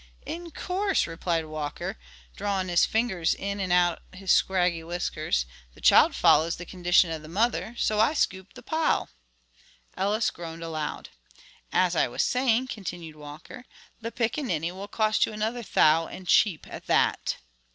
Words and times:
"In 0.25 0.49
course," 0.49 1.05
replied 1.05 1.45
Walker, 1.45 1.95
drawing 2.35 2.69
his 2.69 2.87
finger 2.87 3.23
in 3.37 3.59
and 3.59 3.71
out 3.71 4.01
his 4.13 4.31
scraggy 4.31 4.83
whiskers, 4.83 5.45
"the 5.75 5.79
child 5.79 6.15
follows 6.15 6.55
the 6.55 6.65
condition 6.65 7.11
of 7.11 7.21
the 7.21 7.27
mother, 7.27 7.75
so 7.77 7.99
I 7.99 8.15
scoop 8.15 8.53
the 8.55 8.63
pile." 8.63 9.09
Ellis 9.95 10.31
groaned 10.31 10.63
aloud. 10.63 11.09
"As 11.71 11.95
I 11.95 12.07
was 12.07 12.23
sayin'," 12.23 12.65
continued 12.65 13.15
Walker, 13.15 13.63
"the 14.01 14.11
pickaninny 14.11 14.71
will 14.71 14.87
cost 14.87 15.27
you 15.27 15.33
another 15.33 15.61
thou, 15.61 16.07
and 16.07 16.27
cheap 16.27 16.65
at 16.67 16.87
that." 16.87 17.35